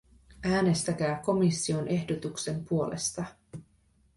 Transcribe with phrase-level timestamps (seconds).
[0.43, 3.23] Äänestäkää komission ehdotuksen puolesta!